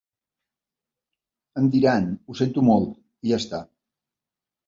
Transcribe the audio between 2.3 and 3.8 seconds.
“ho sento molt” i ja està.